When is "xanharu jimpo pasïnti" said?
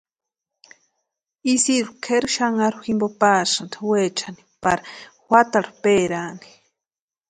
2.35-3.77